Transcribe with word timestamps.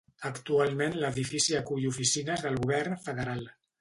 Actualment 0.27 0.95
l'edifici 1.03 1.57
acull 1.59 1.85
oficines 1.93 2.47
del 2.47 2.59
govern 2.65 2.97
federal. 3.05 3.45